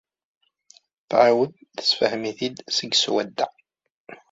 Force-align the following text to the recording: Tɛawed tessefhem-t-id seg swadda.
Tɛawed 1.09 1.51
tessefhem-t-id 1.75 2.57
seg 2.77 2.91
swadda. 2.95 3.47